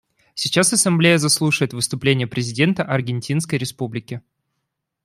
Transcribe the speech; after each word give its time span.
Сейчас 0.33 0.73
Ассамблея 0.73 1.19
заслушает 1.19 1.73
выступление 1.73 2.25
президента 2.25 2.81
Аргентинской 2.83 3.59
Республики. 3.59 4.23